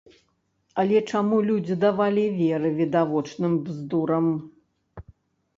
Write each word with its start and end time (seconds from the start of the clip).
Але 0.83 1.01
чаму 1.11 1.35
людзі 1.49 1.77
давалі 1.83 2.23
веры 2.39 2.71
відавочным 2.79 3.53
бздурам? 3.69 4.25